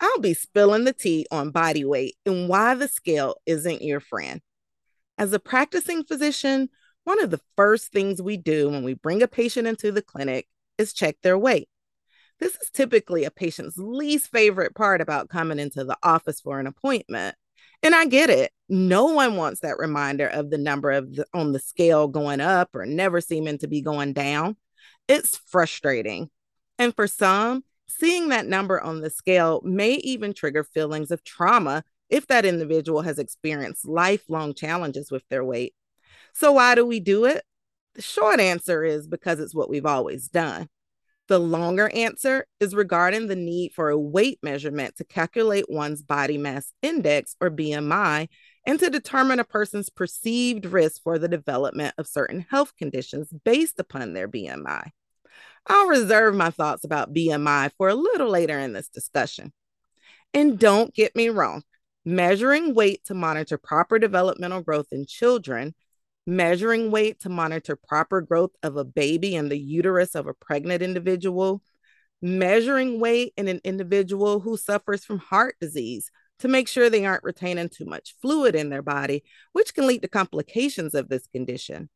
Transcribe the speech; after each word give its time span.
I'll 0.00 0.20
be 0.20 0.34
spilling 0.34 0.84
the 0.84 0.92
tea 0.92 1.26
on 1.30 1.50
body 1.50 1.84
weight 1.84 2.16
and 2.24 2.48
why 2.48 2.74
the 2.74 2.88
scale 2.88 3.36
isn't 3.46 3.82
your 3.82 4.00
friend. 4.00 4.40
As 5.16 5.32
a 5.32 5.40
practicing 5.40 6.04
physician, 6.04 6.68
one 7.04 7.22
of 7.22 7.30
the 7.30 7.40
first 7.56 7.90
things 7.92 8.22
we 8.22 8.36
do 8.36 8.68
when 8.68 8.84
we 8.84 8.94
bring 8.94 9.22
a 9.22 9.28
patient 9.28 9.66
into 9.66 9.90
the 9.90 10.02
clinic 10.02 10.46
is 10.76 10.92
check 10.92 11.16
their 11.22 11.38
weight. 11.38 11.68
This 12.38 12.54
is 12.54 12.70
typically 12.72 13.24
a 13.24 13.30
patient's 13.30 13.76
least 13.76 14.30
favorite 14.30 14.74
part 14.74 15.00
about 15.00 15.28
coming 15.28 15.58
into 15.58 15.84
the 15.84 15.98
office 16.02 16.40
for 16.40 16.60
an 16.60 16.68
appointment 16.68 17.34
and 17.82 17.94
I 17.94 18.06
get 18.06 18.30
it. 18.30 18.52
No 18.68 19.06
one 19.06 19.36
wants 19.36 19.60
that 19.60 19.78
reminder 19.78 20.26
of 20.26 20.50
the 20.50 20.58
number 20.58 20.90
of 20.90 21.14
the, 21.14 21.26
on 21.32 21.52
the 21.52 21.60
scale 21.60 22.08
going 22.08 22.40
up 22.40 22.70
or 22.74 22.84
never 22.86 23.20
seeming 23.20 23.58
to 23.58 23.68
be 23.68 23.80
going 23.80 24.12
down. 24.12 24.56
It's 25.06 25.36
frustrating. 25.36 26.28
And 26.78 26.94
for 26.94 27.06
some, 27.06 27.64
seeing 27.88 28.28
that 28.28 28.46
number 28.46 28.80
on 28.80 29.00
the 29.00 29.10
scale 29.10 29.60
may 29.64 29.94
even 29.94 30.32
trigger 30.32 30.64
feelings 30.64 31.10
of 31.10 31.24
trauma 31.24 31.82
if 32.08 32.26
that 32.26 32.44
individual 32.44 33.02
has 33.02 33.18
experienced 33.18 33.86
lifelong 33.86 34.54
challenges 34.54 35.10
with 35.10 35.22
their 35.28 35.44
weight. 35.44 35.74
So, 36.34 36.52
why 36.52 36.74
do 36.74 36.86
we 36.86 37.00
do 37.00 37.24
it? 37.24 37.44
The 37.94 38.02
short 38.02 38.40
answer 38.40 38.84
is 38.84 39.06
because 39.06 39.40
it's 39.40 39.54
what 39.54 39.68
we've 39.68 39.86
always 39.86 40.28
done. 40.28 40.68
The 41.28 41.38
longer 41.38 41.90
answer 41.94 42.46
is 42.58 42.74
regarding 42.74 43.26
the 43.26 43.36
need 43.36 43.72
for 43.74 43.90
a 43.90 43.98
weight 43.98 44.38
measurement 44.42 44.96
to 44.96 45.04
calculate 45.04 45.66
one's 45.68 46.02
body 46.02 46.38
mass 46.38 46.72
index 46.80 47.36
or 47.40 47.50
BMI 47.50 48.28
and 48.66 48.80
to 48.80 48.88
determine 48.88 49.38
a 49.38 49.44
person's 49.44 49.90
perceived 49.90 50.64
risk 50.64 51.02
for 51.02 51.18
the 51.18 51.28
development 51.28 51.94
of 51.98 52.06
certain 52.06 52.46
health 52.48 52.72
conditions 52.78 53.30
based 53.44 53.78
upon 53.78 54.14
their 54.14 54.26
BMI. 54.26 54.90
I'll 55.68 55.86
reserve 55.86 56.34
my 56.34 56.50
thoughts 56.50 56.84
about 56.84 57.12
BMI 57.14 57.70
for 57.76 57.88
a 57.88 57.94
little 57.94 58.30
later 58.30 58.58
in 58.58 58.72
this 58.72 58.88
discussion. 58.88 59.52
And 60.34 60.58
don't 60.58 60.94
get 60.94 61.14
me 61.16 61.28
wrong, 61.28 61.62
measuring 62.04 62.74
weight 62.74 63.04
to 63.06 63.14
monitor 63.14 63.58
proper 63.58 63.98
developmental 63.98 64.62
growth 64.62 64.88
in 64.92 65.06
children 65.06 65.74
measuring 66.28 66.90
weight 66.90 67.18
to 67.20 67.30
monitor 67.30 67.74
proper 67.74 68.20
growth 68.20 68.50
of 68.62 68.76
a 68.76 68.84
baby 68.84 69.34
in 69.34 69.48
the 69.48 69.58
uterus 69.58 70.14
of 70.14 70.26
a 70.26 70.34
pregnant 70.34 70.82
individual, 70.82 71.62
measuring 72.20 73.00
weight 73.00 73.32
in 73.38 73.48
an 73.48 73.62
individual 73.64 74.38
who 74.38 74.58
suffers 74.58 75.06
from 75.06 75.18
heart 75.18 75.56
disease 75.58 76.10
to 76.40 76.46
make 76.46 76.68
sure 76.68 76.90
they 76.90 77.06
aren't 77.06 77.24
retaining 77.24 77.70
too 77.70 77.86
much 77.86 78.14
fluid 78.20 78.54
in 78.54 78.68
their 78.68 78.82
body, 78.82 79.24
which 79.52 79.74
can 79.74 79.86
lead 79.86 80.02
to 80.02 80.08
complications 80.08 80.94
of 80.94 81.08
this 81.08 81.26
condition. 81.28 81.88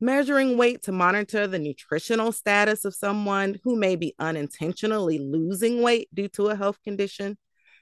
Measuring 0.00 0.56
weight 0.56 0.82
to 0.82 0.92
monitor 0.92 1.48
the 1.48 1.58
nutritional 1.58 2.30
status 2.30 2.84
of 2.84 2.94
someone 2.94 3.58
who 3.64 3.74
may 3.74 3.96
be 3.96 4.14
unintentionally 4.20 5.18
losing 5.18 5.82
weight 5.82 6.08
due 6.14 6.28
to 6.28 6.48
a 6.48 6.56
health 6.56 6.78
condition 6.84 7.36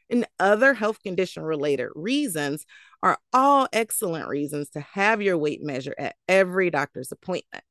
and 0.09 0.27
other 0.39 0.73
health 0.73 1.03
condition 1.03 1.43
related 1.43 1.91
reasons 1.95 2.65
are 3.03 3.19
all 3.33 3.69
excellent 3.73 4.29
reasons 4.29 4.71
to 4.71 4.81
have 4.81 5.21
your 5.21 5.37
weight 5.37 5.63
measured 5.63 5.97
at 5.99 6.17
every 6.29 6.71
doctor's 6.71 7.13
appointment. 7.13 7.65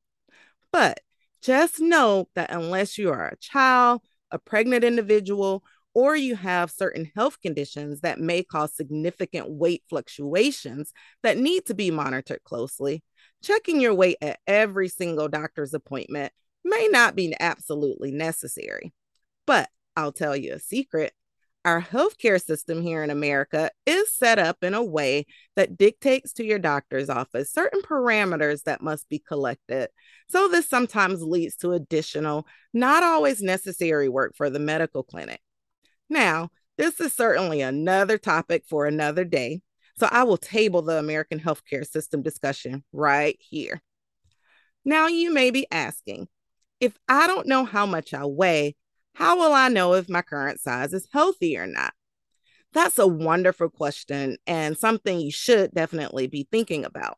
But 0.70 1.00
just 1.42 1.80
know 1.80 2.28
that 2.34 2.50
unless 2.50 2.98
you 2.98 3.10
are 3.10 3.28
a 3.28 3.36
child, 3.38 4.02
a 4.30 4.38
pregnant 4.38 4.84
individual, 4.84 5.64
or 5.94 6.14
you 6.14 6.36
have 6.36 6.70
certain 6.70 7.10
health 7.16 7.40
conditions 7.40 8.02
that 8.02 8.20
may 8.20 8.42
cause 8.42 8.74
significant 8.74 9.48
weight 9.48 9.82
fluctuations 9.88 10.92
that 11.22 11.38
need 11.38 11.64
to 11.66 11.74
be 11.74 11.90
monitored 11.90 12.44
closely, 12.44 13.02
checking 13.46 13.80
your 13.80 13.94
weight 13.94 14.16
at 14.20 14.40
every 14.46 14.88
single 14.88 15.28
doctor's 15.28 15.74
appointment 15.74 16.32
may 16.64 16.88
not 16.90 17.14
be 17.14 17.34
absolutely 17.38 18.10
necessary. 18.10 18.92
But 19.46 19.70
I'll 19.94 20.12
tell 20.12 20.34
you 20.36 20.54
a 20.54 20.58
secret 20.58 21.12
our 21.66 21.82
healthcare 21.82 22.40
system 22.40 22.80
here 22.80 23.02
in 23.02 23.10
America 23.10 23.72
is 23.86 24.14
set 24.14 24.38
up 24.38 24.62
in 24.62 24.72
a 24.72 24.84
way 24.84 25.26
that 25.56 25.76
dictates 25.76 26.32
to 26.34 26.44
your 26.44 26.60
doctor's 26.60 27.10
office 27.10 27.52
certain 27.52 27.82
parameters 27.82 28.62
that 28.62 28.82
must 28.82 29.08
be 29.08 29.18
collected. 29.18 29.88
So, 30.28 30.46
this 30.46 30.68
sometimes 30.68 31.22
leads 31.22 31.56
to 31.56 31.72
additional, 31.72 32.46
not 32.72 33.02
always 33.02 33.42
necessary 33.42 34.08
work 34.08 34.36
for 34.36 34.48
the 34.48 34.60
medical 34.60 35.02
clinic. 35.02 35.40
Now, 36.08 36.50
this 36.78 37.00
is 37.00 37.12
certainly 37.12 37.62
another 37.62 38.16
topic 38.16 38.62
for 38.68 38.86
another 38.86 39.24
day. 39.24 39.60
So, 39.98 40.08
I 40.10 40.24
will 40.24 40.36
table 40.36 40.82
the 40.82 40.98
American 40.98 41.40
healthcare 41.40 41.86
system 41.86 42.22
discussion 42.22 42.84
right 42.92 43.36
here. 43.40 43.82
Now, 44.84 45.06
you 45.06 45.32
may 45.32 45.50
be 45.50 45.66
asking 45.70 46.28
if 46.80 46.96
I 47.08 47.26
don't 47.26 47.46
know 47.46 47.64
how 47.64 47.86
much 47.86 48.12
I 48.12 48.24
weigh, 48.26 48.76
how 49.14 49.38
will 49.38 49.52
I 49.52 49.68
know 49.68 49.94
if 49.94 50.08
my 50.08 50.22
current 50.22 50.60
size 50.60 50.92
is 50.92 51.08
healthy 51.12 51.56
or 51.56 51.66
not? 51.66 51.94
That's 52.72 52.98
a 52.98 53.06
wonderful 53.06 53.70
question 53.70 54.36
and 54.46 54.76
something 54.76 55.18
you 55.18 55.30
should 55.30 55.72
definitely 55.72 56.26
be 56.26 56.46
thinking 56.52 56.84
about. 56.84 57.16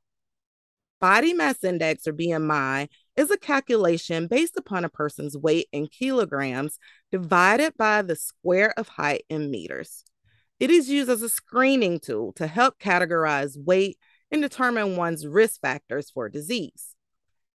Body 1.00 1.32
mass 1.32 1.64
index 1.64 2.06
or 2.06 2.12
BMI 2.12 2.88
is 3.16 3.30
a 3.30 3.36
calculation 3.36 4.28
based 4.28 4.56
upon 4.56 4.84
a 4.84 4.88
person's 4.88 5.36
weight 5.36 5.66
in 5.72 5.88
kilograms 5.88 6.78
divided 7.10 7.76
by 7.76 8.02
the 8.02 8.16
square 8.16 8.72
of 8.76 8.88
height 8.88 9.24
in 9.28 9.50
meters. 9.50 10.04
It 10.60 10.70
is 10.70 10.90
used 10.90 11.08
as 11.08 11.22
a 11.22 11.28
screening 11.28 12.00
tool 12.00 12.32
to 12.34 12.46
help 12.46 12.78
categorize 12.78 13.56
weight 13.56 13.98
and 14.30 14.42
determine 14.42 14.96
one's 14.96 15.26
risk 15.26 15.60
factors 15.60 16.10
for 16.10 16.28
disease. 16.28 16.94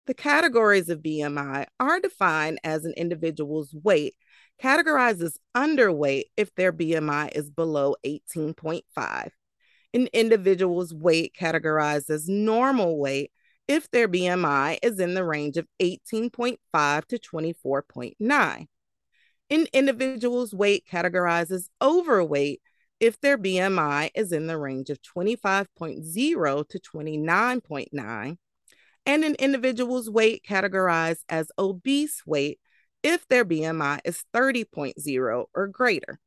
The 0.06 0.14
categories 0.14 0.88
of 0.88 1.00
BMI 1.00 1.66
are 1.78 2.00
defined 2.00 2.58
as 2.64 2.84
an 2.84 2.94
individual's 2.96 3.74
weight 3.74 4.16
categorized 4.62 5.22
as 5.22 5.38
underweight 5.54 6.24
if 6.36 6.54
their 6.54 6.72
BMI 6.72 7.30
is 7.34 7.48
below 7.50 7.94
18.5. 8.04 9.30
An 9.94 10.08
individual's 10.12 10.92
weight 10.92 11.34
categorized 11.38 12.10
as 12.10 12.28
normal 12.28 12.98
weight 12.98 13.30
if 13.66 13.90
their 13.90 14.08
BMI 14.08 14.78
is 14.82 15.00
in 15.00 15.14
the 15.14 15.24
range 15.24 15.56
of 15.56 15.66
18.5 15.80 17.04
to 17.06 17.18
24.9. 17.18 18.66
An 19.50 19.66
individual's 19.72 20.52
weight 20.52 20.84
categorized 20.90 21.50
as 21.50 21.70
overweight 21.80 22.60
if 23.00 23.20
their 23.20 23.38
BMI 23.38 24.10
is 24.14 24.32
in 24.32 24.46
the 24.46 24.58
range 24.58 24.90
of 24.90 25.00
25.0 25.02 26.68
to 26.68 26.78
29.9. 26.78 28.38
And 29.06 29.24
an 29.24 29.34
individual's 29.38 30.10
weight 30.10 30.44
categorized 30.46 31.24
as 31.28 31.50
obese 31.58 32.22
weight 32.26 32.60
if 33.02 33.26
their 33.28 33.46
BMI 33.46 34.00
is 34.04 34.22
30.0 34.34 35.44
or 35.54 35.66
greater. 35.68 36.20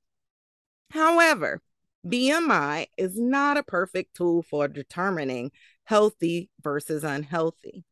However, 0.90 1.62
BMI 2.06 2.88
is 2.98 3.18
not 3.18 3.58
a 3.58 3.64
perfect 3.64 4.16
tool 4.16 4.42
for 4.42 4.68
determining 4.68 5.52
healthy 5.84 6.50
versus 6.62 7.04
unhealthy. 7.04 7.86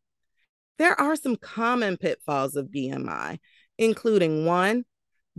There 0.77 0.99
are 0.99 1.15
some 1.15 1.35
common 1.35 1.97
pitfalls 1.97 2.55
of 2.55 2.67
BMI, 2.67 3.37
including 3.77 4.45
one, 4.45 4.85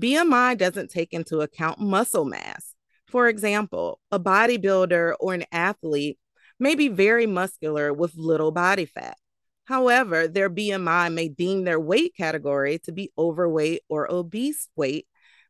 BMI 0.00 0.56
doesn't 0.56 0.90
take 0.90 1.12
into 1.12 1.40
account 1.40 1.78
muscle 1.78 2.24
mass. 2.24 2.71
For 3.12 3.28
example, 3.28 4.00
a 4.10 4.18
bodybuilder 4.18 5.16
or 5.20 5.34
an 5.34 5.44
athlete 5.52 6.18
may 6.58 6.74
be 6.74 6.88
very 6.88 7.26
muscular 7.26 7.92
with 7.92 8.16
little 8.16 8.52
body 8.52 8.86
fat. 8.86 9.18
However, 9.66 10.26
their 10.26 10.48
BMI 10.48 11.12
may 11.12 11.28
deem 11.28 11.64
their 11.64 11.78
weight 11.78 12.14
category 12.16 12.78
to 12.84 12.92
be 12.92 13.12
overweight 13.18 13.82
or 13.90 14.10
obese 14.10 14.70
weight 14.76 15.06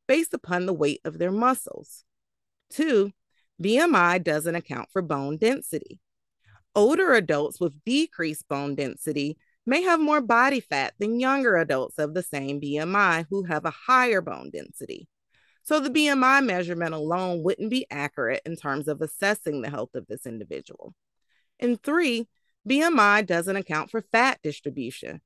based 0.09 0.35
upon 0.35 0.67
the 0.67 0.73
weight 0.73 1.03
of 1.05 1.19
their 1.19 1.31
muscles. 1.31 2.05
Two, 2.69 3.13
BMI 3.63 4.25
doesn't 4.25 4.57
account 4.57 4.89
for 4.93 5.01
bone 5.01 5.37
density. 5.37 6.01
Older 6.75 7.15
adults 7.15 7.61
with 7.61 7.85
decreased 7.85 8.49
bone 8.49 8.75
density 8.75 9.39
may 9.67 9.83
have 9.83 10.01
more 10.01 10.21
body 10.21 10.59
fat 10.59 10.95
than 10.99 11.21
younger 11.21 11.57
adults 11.57 12.01
of 12.01 12.13
the 12.13 12.25
same 12.25 12.61
BMI 12.61 13.27
who 13.31 13.45
have 13.45 13.65
a 13.65 13.71
higher 13.71 14.21
bone 14.21 14.51
density. 14.53 15.07
So 15.65 15.79
the 15.79 15.91
BMI 15.91 16.45
measurement 16.45 16.95
alone 16.95 17.43
wouldn't 17.43 17.71
be 17.71 17.87
accurate 17.91 18.43
in 18.45 18.57
terms 18.57 18.89
of 18.89 19.01
assessing 19.01 19.63
the 19.63 19.71
health 19.71 19.95
of 19.95 20.07
this 20.09 20.27
individual. 20.27 20.95
And 21.61 21.81
three, 21.81 22.29
BMI 22.69 23.27
doesn't 23.27 23.57
account 23.57 23.91
for 23.91 24.03
fat 24.13 24.41
distribution. 24.43 25.21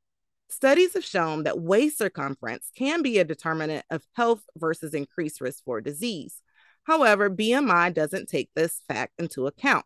Studies 0.49 0.95
have 0.95 1.05
shown 1.05 1.43
that 1.43 1.61
waist 1.61 1.99
circumference 1.99 2.71
can 2.77 3.03
be 3.03 3.19
a 3.19 3.25
determinant 3.25 3.85
of 3.91 4.05
health 4.15 4.43
versus 4.57 4.95
increased 4.95 5.41
risk 5.41 5.65
for 5.65 5.81
disease. 5.81 6.41
However, 6.85 7.29
BMI 7.29 7.93
doesn't 7.95 8.29
take 8.29 8.51
this 8.55 8.81
fact 8.87 9.15
into 9.19 9.47
account. 9.47 9.85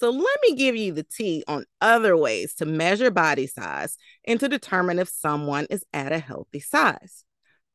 So 0.00 0.10
let 0.10 0.38
me 0.42 0.54
give 0.54 0.76
you 0.76 0.92
the 0.92 1.02
tea 1.02 1.42
on 1.48 1.64
other 1.80 2.16
ways 2.16 2.54
to 2.54 2.64
measure 2.64 3.10
body 3.10 3.48
size 3.48 3.96
and 4.24 4.38
to 4.40 4.48
determine 4.48 5.00
if 5.00 5.08
someone 5.08 5.66
is 5.70 5.84
at 5.92 6.12
a 6.12 6.20
healthy 6.20 6.60
size. 6.60 7.24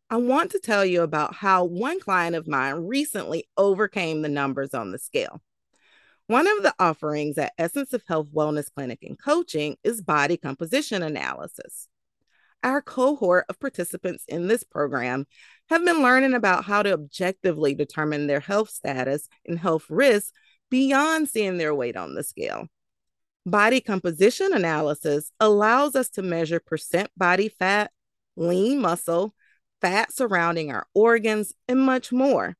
I 0.09 0.17
want 0.17 0.51
to 0.51 0.59
tell 0.59 0.85
you 0.85 1.01
about 1.01 1.33
how 1.33 1.63
one 1.63 1.99
client 1.99 2.35
of 2.35 2.47
mine 2.47 2.85
recently 2.85 3.47
overcame 3.57 4.21
the 4.21 4.29
numbers 4.29 4.73
on 4.73 4.91
the 4.91 4.99
scale. 4.99 5.41
One 6.27 6.47
of 6.47 6.63
the 6.63 6.73
offerings 6.79 7.37
at 7.37 7.53
Essence 7.57 7.93
of 7.93 8.03
Health 8.07 8.27
Wellness 8.33 8.71
Clinic 8.73 8.99
and 9.01 9.19
Coaching 9.19 9.75
is 9.83 10.01
body 10.01 10.37
composition 10.37 11.03
analysis. 11.03 11.87
Our 12.63 12.81
cohort 12.81 13.45
of 13.49 13.59
participants 13.59 14.23
in 14.27 14.47
this 14.47 14.63
program 14.63 15.25
have 15.69 15.83
been 15.83 16.01
learning 16.01 16.33
about 16.33 16.63
how 16.63 16.81
to 16.81 16.93
objectively 16.93 17.73
determine 17.73 18.27
their 18.27 18.39
health 18.39 18.69
status 18.69 19.27
and 19.45 19.59
health 19.59 19.85
risks 19.89 20.31
beyond 20.69 21.27
seeing 21.27 21.57
their 21.57 21.75
weight 21.75 21.97
on 21.97 22.15
the 22.15 22.23
scale. 22.23 22.67
Body 23.45 23.81
composition 23.81 24.53
analysis 24.53 25.31
allows 25.41 25.95
us 25.95 26.07
to 26.11 26.21
measure 26.21 26.61
percent 26.61 27.09
body 27.17 27.49
fat, 27.49 27.91
lean 28.37 28.79
muscle, 28.79 29.35
fat 29.83 30.13
surrounding 30.13 30.71
our 30.71 30.87
organs, 30.95 31.53
and 31.67 31.79
much 31.79 32.11
more. 32.11 32.55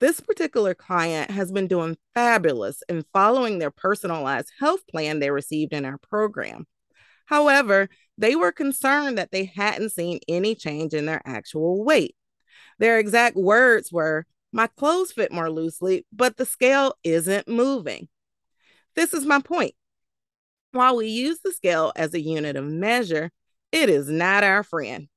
This 0.00 0.18
particular 0.18 0.74
client 0.74 1.30
has 1.30 1.52
been 1.52 1.68
doing 1.68 1.96
fabulous 2.12 2.82
in 2.88 3.04
following 3.12 3.58
their 3.58 3.70
personalized 3.70 4.50
health 4.58 4.86
plan 4.86 5.20
they 5.20 5.30
received 5.30 5.72
in 5.72 5.84
our 5.84 5.98
program. 5.98 6.66
However, 7.26 7.88
they 8.18 8.34
were 8.34 8.50
concerned 8.50 9.16
that 9.16 9.30
they 9.30 9.44
hadn't 9.44 9.90
seen 9.90 10.18
any 10.26 10.54
change 10.56 10.92
in 10.92 11.06
their 11.06 11.22
actual 11.24 11.84
weight. 11.84 12.16
Their 12.78 12.98
exact 12.98 13.36
words 13.36 13.92
were, 13.92 14.26
my 14.52 14.66
clothes 14.66 15.12
fit 15.12 15.30
more 15.30 15.50
loosely, 15.50 16.04
but 16.12 16.36
the 16.36 16.46
scale 16.46 16.94
isn't 17.04 17.46
moving. 17.46 18.08
This 18.96 19.14
is 19.14 19.24
my 19.24 19.40
point. 19.40 19.74
While 20.72 20.96
we 20.96 21.06
use 21.06 21.38
the 21.44 21.52
scale 21.52 21.92
as 21.94 22.12
a 22.14 22.20
unit 22.20 22.56
of 22.56 22.64
measure, 22.64 23.30
it 23.70 23.88
is 23.88 24.08
not 24.08 24.42
our 24.42 24.64
friend. 24.64 25.08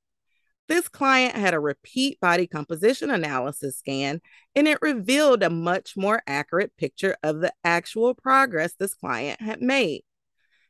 This 0.70 0.88
client 0.88 1.36
had 1.36 1.54
a 1.54 1.60
repeat 1.60 2.20
body 2.22 2.48
composition 2.48 3.12
analysis 3.12 3.78
scan, 3.78 4.22
and 4.56 4.68
it 4.68 4.80
revealed 4.82 5.44
a 5.44 5.50
much 5.50 5.98
more 5.98 6.24
accurate 6.26 6.76
picture 6.78 7.18
of 7.22 7.42
the 7.42 7.54
actual 7.64 8.14
progress 8.14 8.74
this 8.74 8.94
client 8.94 9.42
had 9.42 9.62
made. 9.62 10.04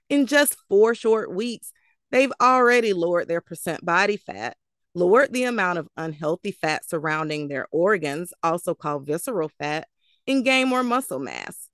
In 0.09 0.25
just 0.25 0.57
four 0.67 0.95
short 0.95 1.33
weeks, 1.33 1.71
they've 2.11 2.33
already 2.41 2.93
lowered 2.93 3.27
their 3.27 3.41
percent 3.41 3.85
body 3.85 4.17
fat, 4.17 4.57
lowered 4.95 5.31
the 5.31 5.43
amount 5.43 5.77
of 5.77 5.87
unhealthy 5.95 6.51
fat 6.51 6.87
surrounding 6.87 7.47
their 7.47 7.67
organs, 7.71 8.33
also 8.41 8.73
called 8.73 9.05
visceral 9.05 9.51
fat, 9.59 9.87
and 10.27 10.43
gained 10.43 10.69
more 10.69 10.83
muscle 10.83 11.19
mass. 11.19 11.69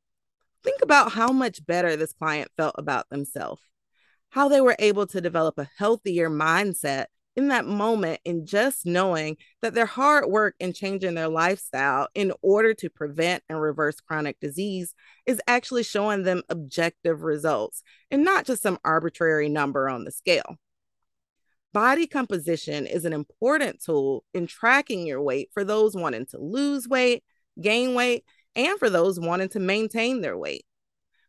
Think 0.63 0.81
about 0.81 1.13
how 1.13 1.31
much 1.31 1.65
better 1.65 1.95
this 1.95 2.13
client 2.13 2.51
felt 2.57 2.75
about 2.77 3.09
themselves, 3.09 3.61
how 4.29 4.49
they 4.49 4.59
were 4.59 4.75
able 4.77 5.07
to 5.07 5.21
develop 5.21 5.57
a 5.57 5.69
healthier 5.77 6.29
mindset 6.29 7.05
in 7.39 7.47
that 7.47 7.65
moment 7.65 8.19
in 8.25 8.45
just 8.45 8.85
knowing 8.85 9.37
that 9.61 9.73
their 9.73 9.85
hard 9.85 10.25
work 10.25 10.55
in 10.59 10.73
changing 10.73 11.15
their 11.15 11.29
lifestyle 11.29 12.09
in 12.13 12.33
order 12.41 12.73
to 12.73 12.89
prevent 12.89 13.41
and 13.47 13.61
reverse 13.61 14.01
chronic 14.01 14.37
disease 14.41 14.93
is 15.25 15.39
actually 15.47 15.83
showing 15.83 16.23
them 16.23 16.43
objective 16.49 17.23
results 17.23 17.81
and 18.11 18.25
not 18.25 18.45
just 18.45 18.61
some 18.61 18.77
arbitrary 18.83 19.47
number 19.47 19.87
on 19.87 20.03
the 20.03 20.11
scale. 20.11 20.57
Body 21.71 22.07
composition 22.07 22.85
is 22.85 23.05
an 23.05 23.13
important 23.13 23.81
tool 23.81 24.25
in 24.33 24.45
tracking 24.45 25.07
your 25.07 25.21
weight 25.21 25.49
for 25.53 25.63
those 25.63 25.95
wanting 25.95 26.25
to 26.31 26.39
lose 26.39 26.89
weight, 26.89 27.23
gain 27.61 27.95
weight, 27.95 28.25
and 28.53 28.77
for 28.79 28.89
those 28.89 29.17
wanting 29.17 29.47
to 29.49 29.61
maintain 29.61 30.19
their 30.19 30.37
weight. 30.37 30.65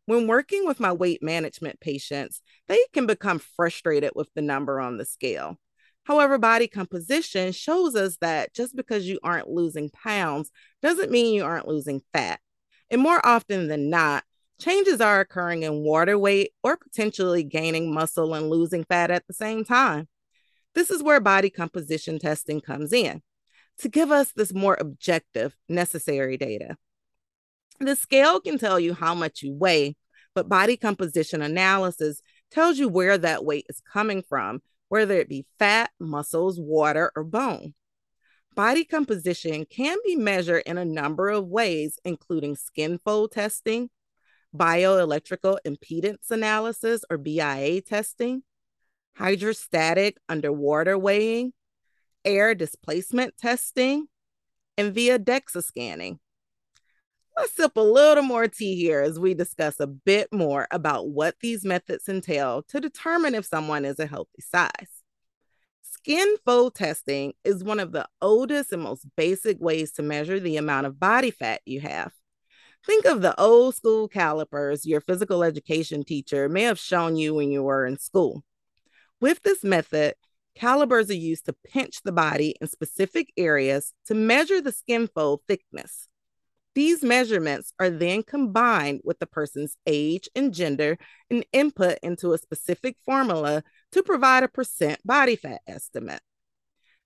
When 0.06 0.26
working 0.26 0.66
with 0.66 0.80
my 0.80 0.90
weight 0.90 1.22
management 1.22 1.78
patients, 1.78 2.42
they 2.66 2.80
can 2.92 3.06
become 3.06 3.38
frustrated 3.38 4.10
with 4.16 4.28
the 4.34 4.42
number 4.42 4.80
on 4.80 4.96
the 4.96 5.04
scale. 5.04 5.56
However, 6.04 6.38
body 6.38 6.66
composition 6.66 7.52
shows 7.52 7.94
us 7.94 8.16
that 8.20 8.52
just 8.54 8.74
because 8.74 9.06
you 9.06 9.18
aren't 9.22 9.48
losing 9.48 9.90
pounds 9.90 10.50
doesn't 10.82 11.10
mean 11.10 11.34
you 11.34 11.44
aren't 11.44 11.68
losing 11.68 12.02
fat. 12.12 12.40
And 12.90 13.00
more 13.00 13.24
often 13.24 13.68
than 13.68 13.90
not, 13.90 14.24
changes 14.60 15.00
are 15.00 15.20
occurring 15.20 15.62
in 15.62 15.82
water 15.82 16.18
weight 16.18 16.52
or 16.62 16.76
potentially 16.76 17.44
gaining 17.44 17.92
muscle 17.92 18.34
and 18.34 18.50
losing 18.50 18.84
fat 18.84 19.10
at 19.10 19.26
the 19.26 19.34
same 19.34 19.64
time. 19.64 20.08
This 20.74 20.90
is 20.90 21.02
where 21.02 21.20
body 21.20 21.50
composition 21.50 22.18
testing 22.18 22.60
comes 22.60 22.92
in 22.92 23.22
to 23.78 23.88
give 23.88 24.10
us 24.10 24.32
this 24.32 24.52
more 24.52 24.76
objective, 24.78 25.56
necessary 25.68 26.36
data. 26.36 26.76
The 27.80 27.96
scale 27.96 28.40
can 28.40 28.58
tell 28.58 28.78
you 28.78 28.92
how 28.94 29.14
much 29.14 29.42
you 29.42 29.54
weigh, 29.54 29.96
but 30.34 30.48
body 30.48 30.76
composition 30.76 31.40
analysis 31.40 32.20
tells 32.50 32.78
you 32.78 32.88
where 32.88 33.16
that 33.16 33.44
weight 33.44 33.66
is 33.68 33.80
coming 33.92 34.22
from, 34.28 34.60
whether 34.90 35.14
it 35.14 35.28
be 35.28 35.46
fat, 35.58 35.90
muscles, 35.98 36.60
water, 36.60 37.10
or 37.16 37.24
bone. 37.24 37.72
Body 38.56 38.84
composition 38.84 39.64
can 39.64 39.96
be 40.04 40.16
measured 40.16 40.64
in 40.66 40.76
a 40.76 40.84
number 40.84 41.28
of 41.30 41.46
ways, 41.46 41.98
including 42.04 42.56
skin 42.56 42.98
fold 43.02 43.30
testing, 43.30 43.88
bioelectrical 44.54 45.58
impedance 45.64 46.30
analysis 46.30 47.02
or 47.08 47.16
BIA 47.16 47.80
testing, 47.80 48.42
hydrostatic 49.16 50.18
underwater 50.28 50.98
weighing, 50.98 51.52
air 52.24 52.54
displacement 52.56 53.38
testing, 53.38 54.08
and 54.76 54.92
via 54.92 55.20
DEXA 55.20 55.62
scanning. 55.62 56.18
Let's 57.36 57.54
sip 57.54 57.76
a 57.76 57.80
little 57.80 58.22
more 58.22 58.48
tea 58.48 58.76
here 58.76 59.00
as 59.00 59.18
we 59.18 59.34
discuss 59.34 59.80
a 59.80 59.86
bit 59.86 60.28
more 60.32 60.66
about 60.70 61.08
what 61.08 61.36
these 61.40 61.64
methods 61.64 62.08
entail 62.08 62.62
to 62.68 62.80
determine 62.80 63.34
if 63.34 63.46
someone 63.46 63.84
is 63.84 63.98
a 63.98 64.06
healthy 64.06 64.42
size. 64.42 65.02
Skin 65.82 66.36
fold 66.44 66.74
testing 66.74 67.34
is 67.44 67.62
one 67.62 67.80
of 67.80 67.92
the 67.92 68.08
oldest 68.20 68.72
and 68.72 68.82
most 68.82 69.06
basic 69.16 69.60
ways 69.60 69.92
to 69.92 70.02
measure 70.02 70.40
the 70.40 70.56
amount 70.56 70.86
of 70.86 70.98
body 70.98 71.30
fat 71.30 71.60
you 71.64 71.80
have. 71.80 72.12
Think 72.86 73.04
of 73.04 73.20
the 73.20 73.38
old 73.38 73.74
school 73.74 74.08
calipers 74.08 74.86
your 74.86 75.02
physical 75.02 75.42
education 75.42 76.02
teacher 76.02 76.48
may 76.48 76.62
have 76.62 76.78
shown 76.78 77.16
you 77.16 77.34
when 77.34 77.50
you 77.50 77.62
were 77.62 77.84
in 77.84 77.98
school. 77.98 78.42
With 79.20 79.42
this 79.42 79.62
method, 79.62 80.14
calipers 80.54 81.10
are 81.10 81.14
used 81.14 81.44
to 81.46 81.56
pinch 81.64 82.02
the 82.02 82.12
body 82.12 82.56
in 82.60 82.68
specific 82.68 83.32
areas 83.36 83.92
to 84.06 84.14
measure 84.14 84.62
the 84.62 84.72
skin 84.72 85.08
fold 85.14 85.40
thickness. 85.46 86.08
These 86.80 87.02
measurements 87.02 87.74
are 87.78 87.90
then 87.90 88.22
combined 88.22 89.02
with 89.04 89.18
the 89.18 89.26
person's 89.26 89.76
age 89.86 90.30
and 90.34 90.50
gender 90.54 90.96
and 91.28 91.44
input 91.52 91.98
into 92.02 92.32
a 92.32 92.38
specific 92.38 92.96
formula 93.04 93.62
to 93.92 94.02
provide 94.02 94.44
a 94.44 94.48
percent 94.48 94.98
body 95.06 95.36
fat 95.36 95.60
estimate. 95.66 96.22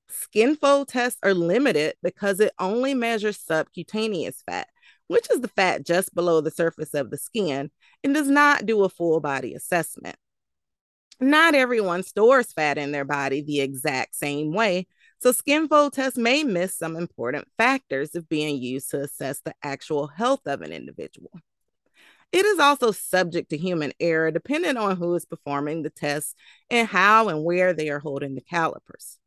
Skin 0.09 0.55
fold 0.55 0.87
tests 0.87 1.19
are 1.25 1.35
limited 1.35 1.97
because 2.05 2.39
it 2.39 2.53
only 2.61 2.95
measures 2.95 3.37
subcutaneous 3.37 4.45
fat, 4.47 4.69
which 5.09 5.29
is 5.33 5.41
the 5.41 5.49
fat 5.49 5.85
just 5.85 6.15
below 6.15 6.41
the 6.41 6.53
surface 6.53 6.95
of 6.95 7.11
the 7.11 7.19
skin, 7.19 7.73
and 8.05 8.15
does 8.15 8.29
not 8.31 8.67
do 8.67 8.85
a 8.85 8.89
full 8.89 9.19
body 9.19 9.55
assessment. 9.55 10.15
Not 11.19 11.57
everyone 11.57 12.05
stores 12.05 12.53
fat 12.53 12.79
in 12.79 12.93
their 12.93 13.05
body 13.05 13.43
the 13.43 13.61
exact 13.61 14.15
same 14.15 14.53
way, 14.53 14.87
so 15.25 15.33
skin 15.33 15.69
fold 15.69 15.95
tests 15.95 16.19
may 16.19 16.45
miss 16.45 16.77
some 16.77 16.97
important 16.97 17.49
factors 17.57 18.15
if 18.15 18.29
being 18.29 18.61
used 18.61 18.91
to 18.91 19.01
assess 19.01 19.41
the 19.41 19.55
actual 19.63 20.07
health 20.07 20.43
of 20.45 20.61
an 20.61 20.71
individual. 20.71 21.31
It 22.31 22.45
is 22.45 22.59
also 22.59 22.91
subject 22.91 23.49
to 23.49 23.57
human 23.57 23.93
error 23.99 24.31
depending 24.31 24.77
on 24.77 24.99
who 24.99 25.15
is 25.15 25.25
performing 25.25 25.81
the 25.81 25.89
test 25.89 26.37
and 26.69 26.87
how 26.87 27.29
and 27.29 27.43
where 27.43 27.73
they 27.73 27.89
are 27.89 28.01
holding 28.01 28.35
the 28.35 28.43
calipers. 28.43 29.19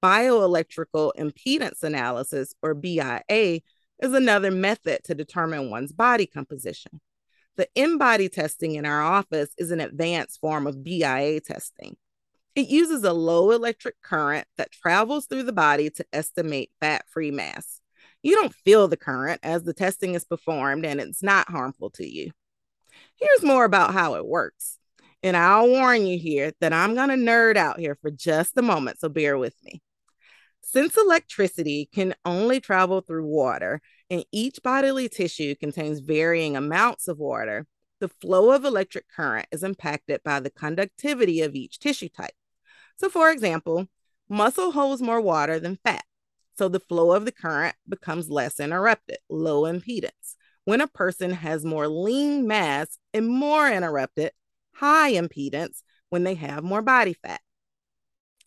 Bioelectrical 0.00 1.10
impedance 1.18 1.82
analysis, 1.82 2.54
or 2.62 2.74
BIA, 2.74 3.62
is 3.98 4.14
another 4.14 4.52
method 4.52 5.02
to 5.06 5.16
determine 5.16 5.70
one's 5.70 5.90
body 5.90 6.26
composition. 6.26 7.00
The 7.56 7.68
InBody 7.76 8.30
testing 8.30 8.76
in 8.76 8.86
our 8.86 9.02
office 9.02 9.50
is 9.58 9.72
an 9.72 9.80
advanced 9.80 10.38
form 10.38 10.68
of 10.68 10.84
BIA 10.84 11.40
testing. 11.40 11.96
It 12.54 12.68
uses 12.68 13.04
a 13.04 13.12
low 13.12 13.52
electric 13.52 14.00
current 14.02 14.46
that 14.58 14.72
travels 14.72 15.26
through 15.26 15.44
the 15.44 15.52
body 15.52 15.90
to 15.90 16.04
estimate 16.12 16.70
fat 16.80 17.04
free 17.08 17.30
mass. 17.30 17.80
You 18.22 18.34
don't 18.34 18.54
feel 18.54 18.88
the 18.88 18.96
current 18.96 19.40
as 19.42 19.62
the 19.62 19.72
testing 19.72 20.14
is 20.14 20.24
performed 20.24 20.84
and 20.84 21.00
it's 21.00 21.22
not 21.22 21.48
harmful 21.48 21.90
to 21.90 22.06
you. 22.06 22.32
Here's 23.16 23.42
more 23.42 23.64
about 23.64 23.92
how 23.92 24.14
it 24.14 24.26
works. 24.26 24.78
And 25.22 25.36
I'll 25.36 25.68
warn 25.68 26.06
you 26.06 26.18
here 26.18 26.52
that 26.60 26.72
I'm 26.72 26.94
going 26.94 27.10
to 27.10 27.14
nerd 27.14 27.56
out 27.56 27.78
here 27.78 27.96
for 28.00 28.10
just 28.10 28.56
a 28.56 28.62
moment, 28.62 29.00
so 29.00 29.08
bear 29.08 29.36
with 29.38 29.54
me. 29.62 29.82
Since 30.62 30.96
electricity 30.96 31.88
can 31.92 32.14
only 32.24 32.60
travel 32.60 33.00
through 33.00 33.26
water, 33.26 33.80
and 34.08 34.24
each 34.32 34.62
bodily 34.62 35.08
tissue 35.08 35.54
contains 35.54 36.00
varying 36.00 36.56
amounts 36.56 37.06
of 37.06 37.18
water, 37.18 37.66
the 38.00 38.08
flow 38.08 38.50
of 38.52 38.64
electric 38.64 39.08
current 39.08 39.46
is 39.52 39.62
impacted 39.62 40.22
by 40.24 40.40
the 40.40 40.50
conductivity 40.50 41.42
of 41.42 41.54
each 41.54 41.78
tissue 41.78 42.08
type. 42.08 42.32
So, 43.00 43.08
for 43.08 43.30
example, 43.30 43.86
muscle 44.28 44.72
holds 44.72 45.00
more 45.00 45.22
water 45.22 45.58
than 45.58 45.78
fat. 45.82 46.04
so 46.58 46.68
the 46.68 46.80
flow 46.80 47.12
of 47.12 47.24
the 47.24 47.32
current 47.32 47.74
becomes 47.88 48.28
less 48.28 48.60
interrupted, 48.60 49.16
low 49.30 49.62
impedance. 49.62 50.36
When 50.66 50.82
a 50.82 50.86
person 50.86 51.30
has 51.30 51.64
more 51.64 51.88
lean 51.88 52.46
mass 52.46 52.98
and 53.14 53.26
more 53.26 53.66
interrupted, 53.70 54.32
high 54.74 55.14
impedance 55.14 55.80
when 56.10 56.24
they 56.24 56.34
have 56.34 56.62
more 56.62 56.82
body 56.82 57.14
fat. 57.14 57.40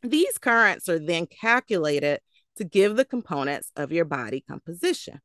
These 0.03 0.37
currents 0.37 0.87
are 0.87 0.99
then 0.99 1.25
calculated 1.25 2.19
to 2.57 2.63
give 2.63 2.95
the 2.95 3.05
components 3.05 3.71
of 3.75 3.91
your 3.91 4.05
body 4.05 4.43
composition. 4.47 5.19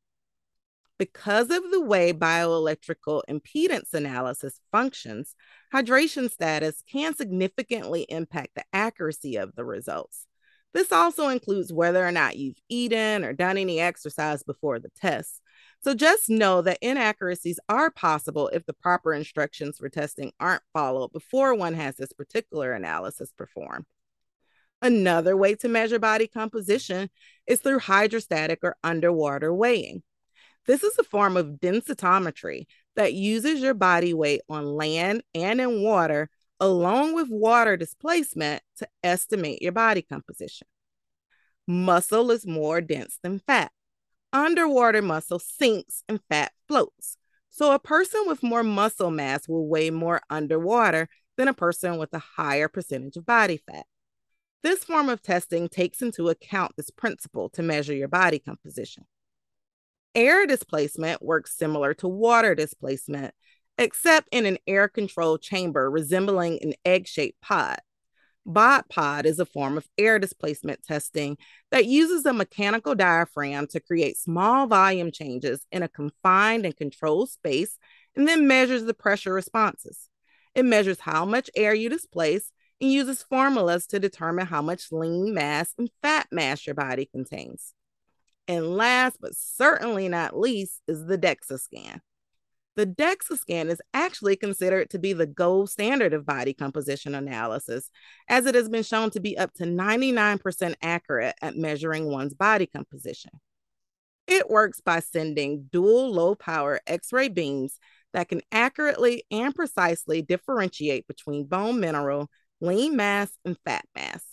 Because 0.99 1.49
of 1.49 1.71
the 1.71 1.79
way 1.79 2.11
bioelectrical 2.11 3.21
impedance 3.29 3.93
analysis 3.93 4.59
functions, 4.69 5.33
hydration 5.73 6.29
status 6.29 6.83
can 6.91 7.15
significantly 7.15 8.05
impact 8.09 8.55
the 8.55 8.65
accuracy 8.73 9.37
of 9.37 9.55
the 9.55 9.63
results. 9.63 10.27
This 10.73 10.91
also 10.91 11.29
includes 11.29 11.71
whether 11.71 12.05
or 12.05 12.11
not 12.11 12.35
you've 12.37 12.59
eaten 12.67 13.23
or 13.23 13.31
done 13.31 13.57
any 13.57 13.79
exercise 13.79 14.43
before 14.43 14.77
the 14.77 14.89
test. 14.89 15.41
So 15.81 15.95
just 15.95 16.29
know 16.29 16.61
that 16.63 16.79
inaccuracies 16.81 17.61
are 17.69 17.89
possible 17.89 18.49
if 18.49 18.65
the 18.65 18.73
proper 18.73 19.13
instructions 19.13 19.77
for 19.77 19.87
testing 19.87 20.33
aren't 20.37 20.63
followed 20.73 21.13
before 21.13 21.55
one 21.55 21.75
has 21.75 21.95
this 21.95 22.11
particular 22.11 22.73
analysis 22.73 23.31
performed. 23.31 23.85
Another 24.81 25.35
way 25.35 25.55
to 25.55 25.69
measure 25.69 25.97
body 25.97 26.27
composition 26.27 27.09
is 27.47 27.61
through 27.61 27.79
hydrostatic 27.79 28.59
or 28.63 28.75
underwater 28.83 29.53
weighing. 29.53 30.03
This 30.65 30.83
is 30.83 30.97
a 30.99 31.03
form 31.03 31.37
of 31.37 31.59
densitometry 31.59 32.65
that 32.95 33.13
uses 33.13 33.61
your 33.61 33.73
body 33.73 34.13
weight 34.13 34.41
on 34.49 34.65
land 34.65 35.23
and 35.33 35.59
in 35.59 35.81
water, 35.81 36.29
along 36.59 37.13
with 37.15 37.29
water 37.29 37.77
displacement, 37.77 38.61
to 38.77 38.87
estimate 39.03 39.61
your 39.61 39.71
body 39.71 40.01
composition. 40.01 40.67
Muscle 41.67 42.31
is 42.31 42.45
more 42.45 42.81
dense 42.81 43.19
than 43.23 43.39
fat. 43.39 43.71
Underwater 44.33 45.01
muscle 45.01 45.39
sinks 45.39 46.03
and 46.07 46.19
fat 46.29 46.51
floats. 46.67 47.17
So, 47.49 47.73
a 47.73 47.79
person 47.79 48.23
with 48.27 48.43
more 48.43 48.63
muscle 48.63 49.11
mass 49.11 49.47
will 49.47 49.67
weigh 49.67 49.89
more 49.89 50.21
underwater 50.29 51.09
than 51.37 51.47
a 51.47 51.53
person 51.53 51.97
with 51.97 52.13
a 52.13 52.19
higher 52.19 52.67
percentage 52.67 53.17
of 53.17 53.25
body 53.25 53.57
fat. 53.57 53.85
This 54.61 54.83
form 54.83 55.09
of 55.09 55.21
testing 55.21 55.69
takes 55.69 56.01
into 56.01 56.29
account 56.29 56.73
this 56.75 56.89
principle 56.89 57.49
to 57.51 57.63
measure 57.63 57.93
your 57.93 58.07
body 58.07 58.39
composition. 58.39 59.05
Air 60.15 60.47
displacement 60.47 61.21
works 61.21 61.55
similar 61.55 61.93
to 61.95 62.07
water 62.07 62.55
displacement, 62.55 63.33
except 63.77 64.27
in 64.31 64.45
an 64.45 64.57
air 64.65 64.87
controlled 64.87 65.41
chamber 65.41 65.89
resembling 65.89 66.59
an 66.61 66.73
egg 66.83 67.07
shaped 67.07 67.39
pod. 67.41 67.79
BOD 68.45 68.83
pod 68.89 69.25
is 69.27 69.39
a 69.39 69.45
form 69.45 69.77
of 69.77 69.87
air 69.97 70.17
displacement 70.17 70.81
testing 70.81 71.37
that 71.69 71.85
uses 71.85 72.25
a 72.25 72.33
mechanical 72.33 72.95
diaphragm 72.95 73.67
to 73.67 73.79
create 73.79 74.17
small 74.17 74.65
volume 74.65 75.11
changes 75.11 75.67
in 75.71 75.83
a 75.83 75.87
confined 75.87 76.65
and 76.65 76.75
controlled 76.75 77.29
space 77.29 77.77
and 78.15 78.27
then 78.27 78.47
measures 78.47 78.85
the 78.85 78.93
pressure 78.95 79.33
responses. 79.33 80.09
It 80.55 80.65
measures 80.65 81.01
how 81.01 81.25
much 81.25 81.51
air 81.55 81.75
you 81.75 81.89
displace 81.89 82.51
and 82.81 82.91
uses 82.91 83.21
formulas 83.21 83.85
to 83.87 83.99
determine 83.99 84.47
how 84.47 84.63
much 84.63 84.91
lean 84.91 85.33
mass 85.33 85.73
and 85.77 85.91
fat 86.01 86.27
mass 86.31 86.65
your 86.65 86.73
body 86.73 87.05
contains. 87.05 87.75
And 88.49 88.75
last 88.75 89.17
but 89.21 89.35
certainly 89.35 90.09
not 90.09 90.37
least 90.37 90.81
is 90.87 91.05
the 91.05 91.19
DEXA 91.19 91.59
scan. 91.59 92.01
The 92.75 92.87
DEXA 92.87 93.37
scan 93.37 93.69
is 93.69 93.79
actually 93.93 94.37
considered 94.37 94.89
to 94.89 94.97
be 94.97 95.13
the 95.13 95.27
gold 95.27 95.69
standard 95.69 96.13
of 96.13 96.25
body 96.25 96.55
composition 96.55 97.13
analysis, 97.13 97.91
as 98.27 98.47
it 98.47 98.55
has 98.55 98.67
been 98.67 98.81
shown 98.81 99.11
to 99.11 99.19
be 99.19 99.37
up 99.37 99.53
to 99.55 99.65
99% 99.65 100.73
accurate 100.81 101.35
at 101.43 101.57
measuring 101.57 102.09
one's 102.09 102.33
body 102.33 102.65
composition. 102.65 103.31
It 104.25 104.49
works 104.49 104.81
by 104.81 105.01
sending 105.01 105.69
dual 105.71 106.11
low 106.11 106.33
power 106.33 106.79
X 106.87 107.13
ray 107.13 107.27
beams 107.27 107.79
that 108.13 108.29
can 108.29 108.41
accurately 108.51 109.25
and 109.29 109.53
precisely 109.53 110.23
differentiate 110.23 111.05
between 111.05 111.45
bone 111.45 111.79
mineral 111.79 112.31
lean 112.61 112.95
mass, 112.95 113.29
and 113.45 113.57
fat 113.63 113.85
mass. 113.95 114.28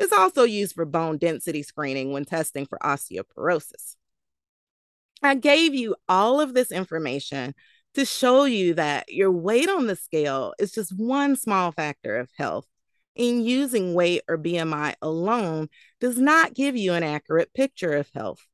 It's 0.00 0.14
also 0.14 0.44
used 0.44 0.74
for 0.74 0.86
bone 0.86 1.18
density 1.18 1.62
screening 1.62 2.10
when 2.10 2.24
testing 2.24 2.64
for 2.64 2.78
osteoporosis. 2.82 3.96
I 5.22 5.34
gave 5.34 5.74
you 5.74 5.94
all 6.08 6.40
of 6.40 6.54
this 6.54 6.72
information 6.72 7.54
to 7.94 8.06
show 8.06 8.44
you 8.44 8.72
that 8.74 9.12
your 9.12 9.30
weight 9.30 9.68
on 9.68 9.86
the 9.86 9.96
scale 9.96 10.54
is 10.58 10.72
just 10.72 10.98
one 10.98 11.36
small 11.36 11.70
factor 11.70 12.16
of 12.16 12.30
health. 12.38 12.66
And 13.14 13.44
using 13.44 13.92
weight 13.92 14.22
or 14.26 14.38
BMI 14.38 14.94
alone 15.02 15.68
does 16.00 16.16
not 16.16 16.54
give 16.54 16.76
you 16.76 16.94
an 16.94 17.02
accurate 17.02 17.52
picture 17.52 17.92
of 17.92 18.08
health. 18.14 18.46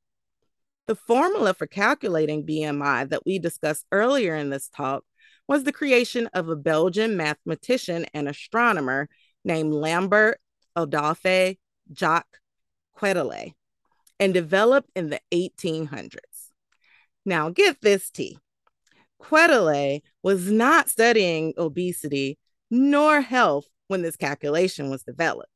The 0.88 0.96
formula 0.96 1.54
for 1.54 1.68
calculating 1.68 2.44
BMI 2.44 3.08
that 3.10 3.24
we 3.24 3.38
discussed 3.38 3.86
earlier 3.92 4.34
in 4.34 4.50
this 4.50 4.68
talk 4.68 5.04
was 5.46 5.62
the 5.62 5.72
creation 5.72 6.28
of 6.32 6.48
a 6.48 6.56
Belgian 6.56 7.16
mathematician 7.16 8.06
and 8.12 8.28
astronomer 8.28 9.08
named 9.44 9.72
Lambert 9.72 10.40
Adolphe 10.76 11.56
Jacques 11.92 12.38
Quetelet 12.96 13.54
and 14.20 14.32
developed 14.32 14.90
in 14.94 15.10
the 15.10 15.20
1800s. 15.32 16.50
Now, 17.24 17.50
get 17.50 17.80
this 17.80 18.10
tea. 18.10 18.38
Quetelet 19.18 20.02
was 20.22 20.50
not 20.50 20.88
studying 20.88 21.54
obesity 21.58 22.38
nor 22.70 23.20
health 23.20 23.66
when 23.88 24.02
this 24.02 24.16
calculation 24.16 24.90
was 24.90 25.02
developed. 25.02 25.50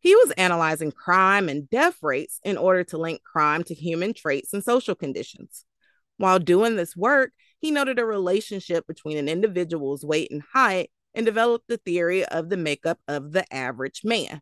He 0.00 0.14
was 0.14 0.32
analyzing 0.32 0.92
crime 0.92 1.48
and 1.48 1.68
death 1.68 1.96
rates 2.02 2.40
in 2.44 2.56
order 2.56 2.84
to 2.84 2.98
link 2.98 3.22
crime 3.22 3.64
to 3.64 3.74
human 3.74 4.14
traits 4.14 4.52
and 4.52 4.62
social 4.62 4.94
conditions. 4.94 5.64
While 6.18 6.38
doing 6.38 6.76
this 6.76 6.96
work, 6.96 7.32
he 7.58 7.70
noted 7.70 7.98
a 7.98 8.04
relationship 8.04 8.86
between 8.86 9.18
an 9.18 9.28
individual's 9.28 10.04
weight 10.04 10.30
and 10.30 10.42
height 10.52 10.90
and 11.16 11.26
developed 11.26 11.66
the 11.66 11.78
theory 11.78 12.24
of 12.26 12.50
the 12.50 12.56
makeup 12.56 13.00
of 13.08 13.32
the 13.32 13.52
average 13.52 14.02
man. 14.04 14.40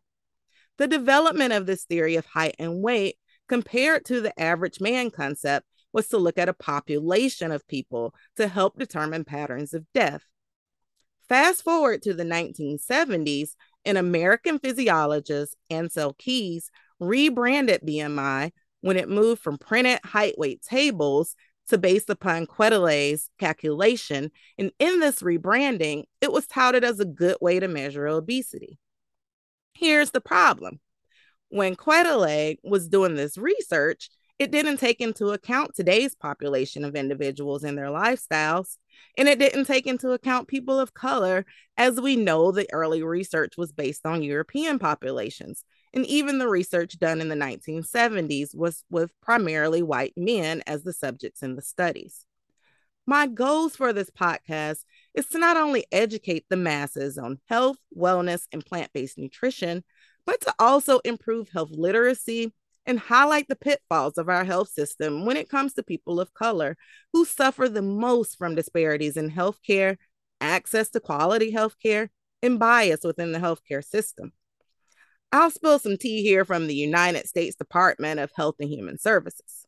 The 0.77 0.87
development 0.87 1.53
of 1.53 1.65
this 1.65 1.85
theory 1.85 2.17
of 2.17 2.25
height 2.25 2.55
and 2.59 2.83
weight 2.83 3.15
compared 3.47 4.05
to 4.05 4.19
the 4.19 4.37
average 4.39 4.81
man 4.81 5.09
concept 5.09 5.65
was 5.93 6.09
to 6.09 6.17
look 6.17 6.37
at 6.37 6.49
a 6.49 6.53
population 6.53 7.51
of 7.51 7.67
people 7.67 8.13
to 8.35 8.49
help 8.49 8.77
determine 8.77 9.23
patterns 9.23 9.73
of 9.73 9.85
death. 9.93 10.21
Fast 11.29 11.63
forward 11.63 12.01
to 12.03 12.13
the 12.13 12.25
1970s, 12.25 13.51
an 13.85 13.95
American 13.95 14.59
physiologist, 14.59 15.55
Ancel 15.71 16.15
Keys, 16.17 16.69
rebranded 16.99 17.81
BMI 17.81 18.51
when 18.81 18.97
it 18.97 19.09
moved 19.09 19.41
from 19.41 19.57
printed 19.57 19.99
height 20.03 20.37
weight 20.37 20.61
tables 20.61 21.35
to 21.69 21.77
based 21.77 22.09
upon 22.09 22.47
Quetelet's 22.47 23.29
calculation. 23.39 24.31
And 24.57 24.71
in 24.79 24.99
this 24.99 25.21
rebranding, 25.21 26.03
it 26.21 26.31
was 26.31 26.47
touted 26.47 26.83
as 26.83 26.99
a 26.99 27.05
good 27.05 27.37
way 27.41 27.59
to 27.59 27.67
measure 27.67 28.07
obesity. 28.07 28.79
Here's 29.73 30.11
the 30.11 30.21
problem. 30.21 30.79
When 31.49 31.75
Quetelet 31.75 32.57
was 32.63 32.87
doing 32.87 33.15
this 33.15 33.37
research, 33.37 34.09
it 34.39 34.51
didn't 34.51 34.77
take 34.77 34.99
into 34.99 35.29
account 35.29 35.75
today's 35.75 36.15
population 36.15 36.83
of 36.83 36.95
individuals 36.95 37.63
and 37.63 37.77
their 37.77 37.87
lifestyles. 37.87 38.77
And 39.17 39.27
it 39.27 39.39
didn't 39.39 39.65
take 39.65 39.87
into 39.87 40.11
account 40.11 40.47
people 40.47 40.79
of 40.79 40.93
color, 40.93 41.45
as 41.77 41.99
we 41.99 42.15
know 42.15 42.51
the 42.51 42.67
early 42.73 43.03
research 43.03 43.53
was 43.57 43.71
based 43.71 44.05
on 44.05 44.23
European 44.23 44.79
populations. 44.79 45.63
And 45.93 46.05
even 46.05 46.39
the 46.39 46.49
research 46.49 46.99
done 46.99 47.21
in 47.21 47.29
the 47.29 47.35
1970s 47.35 48.55
was 48.55 48.83
with 48.89 49.11
primarily 49.21 49.81
white 49.81 50.13
men 50.17 50.61
as 50.67 50.83
the 50.83 50.93
subjects 50.93 51.41
in 51.41 51.55
the 51.55 51.61
studies. 51.61 52.25
My 53.07 53.27
goals 53.27 53.75
for 53.75 53.93
this 53.93 54.09
podcast 54.09 54.79
is 55.13 55.27
to 55.27 55.37
not 55.37 55.57
only 55.57 55.85
educate 55.91 56.45
the 56.49 56.57
masses 56.57 57.17
on 57.17 57.39
health, 57.47 57.77
wellness, 57.95 58.47
and 58.51 58.65
plant 58.65 58.91
based 58.93 59.17
nutrition, 59.17 59.83
but 60.25 60.41
to 60.41 60.53
also 60.59 60.99
improve 60.99 61.49
health 61.49 61.69
literacy 61.71 62.51
and 62.85 62.99
highlight 62.99 63.47
the 63.47 63.55
pitfalls 63.55 64.17
of 64.17 64.29
our 64.29 64.43
health 64.43 64.69
system 64.69 65.25
when 65.25 65.37
it 65.37 65.49
comes 65.49 65.73
to 65.73 65.83
people 65.83 66.19
of 66.19 66.33
color 66.33 66.77
who 67.13 67.25
suffer 67.25 67.67
the 67.67 67.81
most 67.81 68.37
from 68.37 68.55
disparities 68.55 69.17
in 69.17 69.31
healthcare, 69.31 69.97
access 70.41 70.89
to 70.89 70.99
quality 70.99 71.51
healthcare, 71.51 72.09
and 72.41 72.59
bias 72.59 73.01
within 73.03 73.31
the 73.31 73.39
healthcare 73.39 73.83
system. 73.83 74.31
I'll 75.31 75.51
spill 75.51 75.79
some 75.79 75.97
tea 75.97 76.21
here 76.21 76.45
from 76.45 76.67
the 76.67 76.75
United 76.75 77.27
States 77.27 77.55
Department 77.55 78.19
of 78.19 78.31
Health 78.35 78.55
and 78.59 78.69
Human 78.69 78.97
Services. 78.97 79.65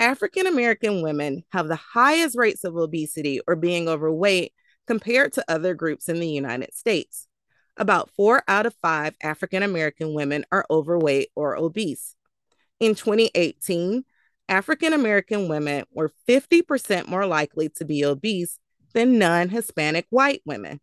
African 0.00 0.46
American 0.46 1.02
women 1.02 1.44
have 1.52 1.68
the 1.68 1.76
highest 1.76 2.36
rates 2.36 2.64
of 2.64 2.76
obesity 2.76 3.40
or 3.46 3.56
being 3.56 3.88
overweight 3.88 4.52
compared 4.86 5.32
to 5.34 5.44
other 5.48 5.74
groups 5.74 6.08
in 6.08 6.20
the 6.20 6.28
United 6.28 6.74
States. 6.74 7.26
About 7.76 8.10
four 8.16 8.42
out 8.48 8.66
of 8.66 8.74
five 8.82 9.14
African 9.22 9.62
American 9.62 10.14
women 10.14 10.44
are 10.50 10.66
overweight 10.70 11.28
or 11.36 11.56
obese. 11.56 12.16
In 12.80 12.94
2018, 12.94 14.04
African 14.48 14.92
American 14.92 15.48
women 15.48 15.84
were 15.92 16.12
50% 16.28 17.08
more 17.08 17.26
likely 17.26 17.68
to 17.70 17.84
be 17.84 18.04
obese 18.04 18.58
than 18.94 19.18
non 19.18 19.48
Hispanic 19.48 20.06
white 20.10 20.42
women. 20.44 20.80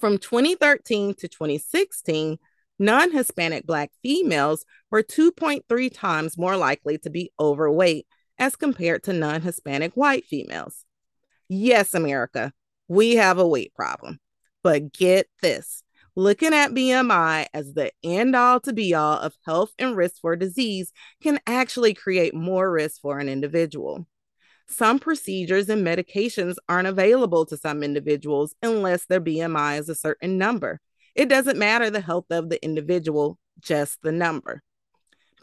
From 0.00 0.18
2013 0.18 1.14
to 1.14 1.28
2016, 1.28 2.38
non 2.78 3.12
Hispanic 3.12 3.66
Black 3.66 3.90
females 4.02 4.64
were 4.90 5.02
2.3 5.02 5.90
times 5.92 6.38
more 6.38 6.56
likely 6.56 6.98
to 6.98 7.10
be 7.10 7.32
overweight 7.38 8.06
as 8.38 8.56
compared 8.56 9.02
to 9.04 9.12
non 9.12 9.42
Hispanic 9.42 9.92
white 9.94 10.24
females. 10.24 10.84
Yes, 11.48 11.94
America, 11.94 12.52
we 12.88 13.16
have 13.16 13.38
a 13.38 13.46
weight 13.46 13.74
problem. 13.74 14.18
But 14.62 14.92
get 14.92 15.28
this 15.42 15.83
looking 16.16 16.54
at 16.54 16.72
BMI 16.72 17.46
as 17.52 17.74
the 17.74 17.92
end 18.02 18.36
all 18.36 18.60
to 18.60 18.72
be 18.72 18.94
all 18.94 19.18
of 19.18 19.34
health 19.44 19.72
and 19.78 19.96
risk 19.96 20.20
for 20.20 20.36
disease 20.36 20.92
can 21.22 21.40
actually 21.46 21.94
create 21.94 22.34
more 22.34 22.70
risk 22.70 23.00
for 23.00 23.18
an 23.18 23.28
individual. 23.28 24.06
Some 24.68 24.98
procedures 24.98 25.68
and 25.68 25.86
medications 25.86 26.56
aren't 26.68 26.88
available 26.88 27.44
to 27.46 27.56
some 27.56 27.82
individuals 27.82 28.54
unless 28.62 29.06
their 29.06 29.20
BMI 29.20 29.78
is 29.78 29.88
a 29.88 29.94
certain 29.94 30.38
number. 30.38 30.80
It 31.14 31.28
doesn't 31.28 31.58
matter 31.58 31.90
the 31.90 32.00
health 32.00 32.26
of 32.30 32.48
the 32.48 32.62
individual, 32.64 33.38
just 33.60 34.00
the 34.02 34.12
number. 34.12 34.62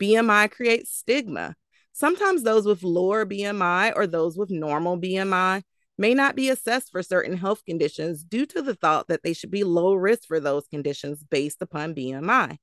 BMI 0.01 0.49
creates 0.49 0.95
stigma. 0.95 1.55
Sometimes 1.93 2.43
those 2.43 2.65
with 2.65 2.83
lower 2.83 3.25
BMI 3.25 3.93
or 3.95 4.07
those 4.07 4.37
with 4.37 4.49
normal 4.49 4.97
BMI 4.97 5.61
may 5.97 6.13
not 6.13 6.35
be 6.35 6.49
assessed 6.49 6.91
for 6.91 7.03
certain 7.03 7.37
health 7.37 7.63
conditions 7.65 8.23
due 8.23 8.45
to 8.47 8.61
the 8.61 8.75
thought 8.75 9.07
that 9.07 9.21
they 9.23 9.33
should 9.33 9.51
be 9.51 9.63
low 9.63 9.93
risk 9.93 10.23
for 10.27 10.39
those 10.39 10.67
conditions 10.67 11.23
based 11.23 11.61
upon 11.61 11.95
BMI. 11.95 12.57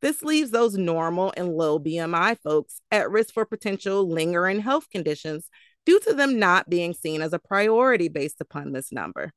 This 0.00 0.22
leaves 0.22 0.50
those 0.50 0.76
normal 0.76 1.32
and 1.36 1.54
low 1.54 1.78
BMI 1.78 2.36
folks 2.42 2.80
at 2.90 3.10
risk 3.10 3.32
for 3.32 3.44
potential 3.44 4.08
lingering 4.08 4.60
health 4.60 4.90
conditions 4.90 5.48
due 5.86 6.00
to 6.00 6.12
them 6.12 6.38
not 6.38 6.68
being 6.68 6.92
seen 6.92 7.22
as 7.22 7.32
a 7.32 7.38
priority 7.38 8.08
based 8.08 8.40
upon 8.40 8.72
this 8.72 8.90
number. 8.90 9.30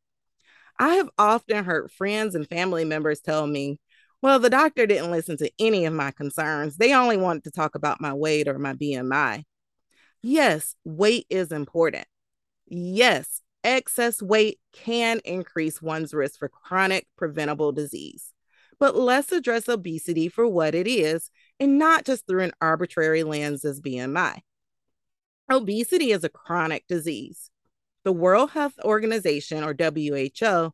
I 0.79 0.95
have 0.95 1.09
often 1.17 1.63
heard 1.63 1.91
friends 1.91 2.35
and 2.35 2.47
family 2.47 2.83
members 2.83 3.21
tell 3.21 3.45
me, 3.45 3.79
well, 4.21 4.39
the 4.39 4.49
doctor 4.49 4.87
didn't 4.87 5.11
listen 5.11 5.37
to 5.37 5.51
any 5.59 5.85
of 5.85 5.93
my 5.93 6.11
concerns. 6.11 6.77
They 6.77 6.93
only 6.93 7.17
wanted 7.17 7.43
to 7.45 7.51
talk 7.51 7.75
about 7.75 8.01
my 8.01 8.13
weight 8.13 8.47
or 8.47 8.57
my 8.57 8.73
BMI. 8.73 9.43
Yes, 10.23 10.75
weight 10.83 11.27
is 11.29 11.51
important. 11.51 12.07
Yes, 12.67 13.41
excess 13.63 14.21
weight 14.21 14.59
can 14.73 15.19
increase 15.25 15.81
one's 15.81 16.13
risk 16.13 16.39
for 16.39 16.49
chronic 16.49 17.07
preventable 17.17 17.71
disease. 17.71 18.31
But 18.79 18.95
let's 18.95 19.31
address 19.31 19.69
obesity 19.69 20.27
for 20.27 20.47
what 20.47 20.75
it 20.75 20.87
is 20.87 21.29
and 21.59 21.77
not 21.77 22.05
just 22.05 22.27
through 22.27 22.43
an 22.43 22.51
arbitrary 22.61 23.23
lens 23.23 23.63
as 23.63 23.81
BMI. 23.81 24.41
Obesity 25.49 26.11
is 26.11 26.23
a 26.23 26.29
chronic 26.29 26.85
disease. 26.87 27.51
The 28.03 28.11
World 28.11 28.51
Health 28.51 28.73
Organization, 28.83 29.63
or 29.63 29.75
WHO, 29.77 30.73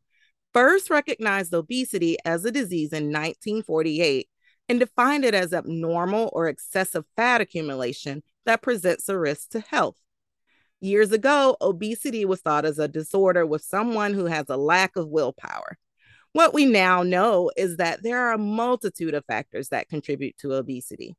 first 0.53 0.89
recognized 0.89 1.53
obesity 1.53 2.17
as 2.25 2.43
a 2.43 2.51
disease 2.51 2.91
in 2.91 3.05
1948 3.05 4.27
and 4.67 4.79
defined 4.79 5.25
it 5.25 5.33
as 5.33 5.53
abnormal 5.53 6.29
or 6.33 6.47
excessive 6.47 7.05
fat 7.15 7.41
accumulation 7.41 8.23
that 8.45 8.61
presents 8.61 9.07
a 9.09 9.17
risk 9.17 9.49
to 9.51 9.59
health. 9.59 10.00
Years 10.83 11.11
ago, 11.11 11.57
obesity 11.61 12.25
was 12.25 12.41
thought 12.41 12.65
as 12.65 12.79
a 12.79 12.87
disorder 12.87 13.45
with 13.45 13.61
someone 13.61 14.15
who 14.15 14.25
has 14.25 14.49
a 14.49 14.57
lack 14.57 14.95
of 14.95 15.09
willpower. 15.09 15.77
What 16.33 16.55
we 16.55 16.65
now 16.65 17.03
know 17.03 17.51
is 17.55 17.77
that 17.77 18.01
there 18.01 18.19
are 18.19 18.33
a 18.33 18.39
multitude 18.39 19.13
of 19.13 19.23
factors 19.25 19.69
that 19.69 19.89
contribute 19.89 20.37
to 20.39 20.53
obesity. 20.53 21.15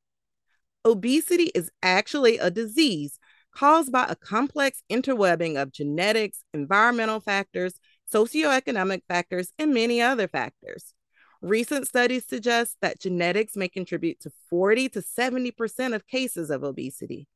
Obesity 0.85 1.53
is 1.55 1.71
actually 1.81 2.39
a 2.39 2.51
disease 2.51 3.21
caused 3.55 3.93
by 3.93 4.07
a 4.09 4.17
complex 4.17 4.83
interwebbing 4.91 5.61
of 5.61 5.71
genetics, 5.71 6.43
environmental 6.53 7.21
factors, 7.21 7.75
socioeconomic 8.13 9.03
factors, 9.07 9.53
and 9.61 9.73
many 9.73 10.03
other 10.03 10.27
factors. 10.27 10.95
Recent 11.41 11.87
studies 11.87 12.25
suggest 12.27 12.79
that 12.83 13.01
genetics 13.01 13.55
may 13.55 13.69
contribute 13.69 14.19
to 14.21 14.33
40 14.51 14.89
to 14.89 15.03
70% 15.03 15.95
of 15.95 16.07
cases 16.09 16.51
of 16.51 16.65
obesity. 16.65 17.29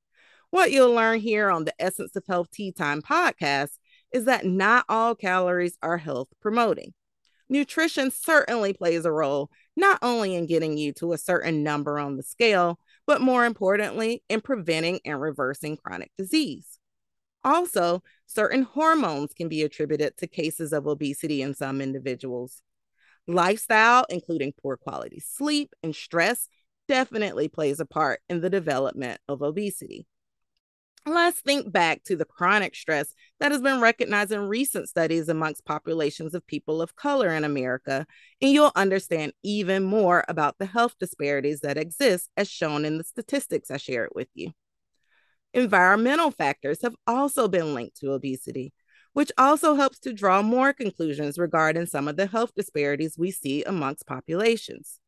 What 0.50 0.70
you'll 0.70 0.92
learn 0.92 1.18
here 1.20 1.50
on 1.50 1.64
the 1.64 1.74
Essence 1.78 2.14
of 2.14 2.24
Health 2.26 2.50
Tea 2.52 2.70
Time 2.70 3.02
podcast 3.02 3.70
is 4.12 4.26
that 4.26 4.46
not 4.46 4.84
all 4.88 5.14
calories 5.14 5.76
are 5.82 5.98
health 5.98 6.28
promoting. 6.40 6.94
Nutrition 7.48 8.10
certainly 8.10 8.72
plays 8.72 9.04
a 9.04 9.12
role, 9.12 9.50
not 9.76 9.98
only 10.02 10.34
in 10.34 10.46
getting 10.46 10.78
you 10.78 10.92
to 10.94 11.12
a 11.12 11.18
certain 11.18 11.62
number 11.62 11.98
on 11.98 12.16
the 12.16 12.22
scale, 12.22 12.78
but 13.06 13.20
more 13.20 13.44
importantly, 13.44 14.22
in 14.28 14.40
preventing 14.40 15.00
and 15.04 15.20
reversing 15.20 15.76
chronic 15.76 16.10
disease. 16.16 16.78
Also, 17.44 18.02
certain 18.26 18.62
hormones 18.62 19.32
can 19.32 19.48
be 19.48 19.62
attributed 19.62 20.16
to 20.16 20.26
cases 20.26 20.72
of 20.72 20.86
obesity 20.86 21.42
in 21.42 21.54
some 21.54 21.80
individuals. 21.80 22.62
Lifestyle, 23.28 24.04
including 24.08 24.52
poor 24.60 24.76
quality 24.76 25.20
sleep 25.20 25.74
and 25.82 25.94
stress, 25.94 26.48
definitely 26.88 27.48
plays 27.48 27.80
a 27.80 27.86
part 27.86 28.20
in 28.28 28.40
the 28.40 28.50
development 28.50 29.20
of 29.28 29.42
obesity. 29.42 30.06
Let's 31.08 31.40
think 31.40 31.70
back 31.70 32.02
to 32.04 32.16
the 32.16 32.24
chronic 32.24 32.74
stress 32.74 33.14
that 33.38 33.52
has 33.52 33.62
been 33.62 33.80
recognized 33.80 34.32
in 34.32 34.48
recent 34.48 34.88
studies 34.88 35.28
amongst 35.28 35.64
populations 35.64 36.34
of 36.34 36.44
people 36.48 36.82
of 36.82 36.96
color 36.96 37.28
in 37.28 37.44
America, 37.44 38.08
and 38.42 38.50
you'll 38.50 38.72
understand 38.74 39.32
even 39.44 39.84
more 39.84 40.24
about 40.26 40.56
the 40.58 40.66
health 40.66 40.96
disparities 40.98 41.60
that 41.60 41.78
exist 41.78 42.28
as 42.36 42.50
shown 42.50 42.84
in 42.84 42.98
the 42.98 43.04
statistics 43.04 43.70
I 43.70 43.76
shared 43.76 44.10
with 44.16 44.26
you. 44.34 44.50
Environmental 45.54 46.32
factors 46.32 46.82
have 46.82 46.96
also 47.06 47.46
been 47.46 47.72
linked 47.72 47.98
to 47.98 48.10
obesity, 48.10 48.72
which 49.12 49.30
also 49.38 49.76
helps 49.76 50.00
to 50.00 50.12
draw 50.12 50.42
more 50.42 50.72
conclusions 50.72 51.38
regarding 51.38 51.86
some 51.86 52.08
of 52.08 52.16
the 52.16 52.26
health 52.26 52.50
disparities 52.56 53.16
we 53.16 53.30
see 53.30 53.62
amongst 53.62 54.08
populations. 54.08 54.98